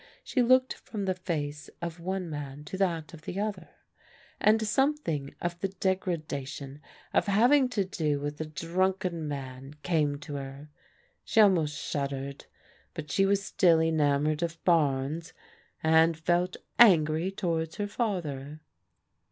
[0.23, 3.69] She looked from the face of one man to that of the other,
[4.39, 6.81] and something of the degradation
[7.13, 10.71] of having to do with a drunken man came to her.
[11.23, 12.45] She almost shuddered;
[12.95, 15.33] but she was still enamoured of Barnes,
[15.83, 18.59] and felt angry towards her father.